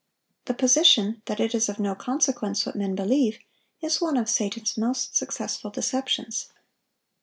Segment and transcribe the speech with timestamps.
[0.45, 3.37] The position that it is of no consequence what men believe,
[3.81, 6.49] is one of Satan's most successful deceptions.